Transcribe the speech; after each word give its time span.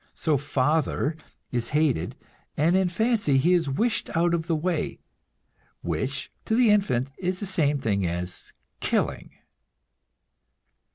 So 0.15 0.35
"father" 0.35 1.15
is 1.51 1.69
hated, 1.77 2.15
and 2.57 2.75
in 2.75 2.89
fancy 2.89 3.37
he 3.37 3.53
is 3.53 3.69
wished 3.69 4.09
out 4.17 4.33
of 4.33 4.47
the 4.47 4.55
way 4.55 4.97
which 5.83 6.31
to 6.45 6.55
the 6.55 6.71
infant 6.71 7.11
is 7.19 7.39
the 7.39 7.45
same 7.45 7.77
thing 7.77 8.07
as 8.07 8.51
killing. 8.79 9.29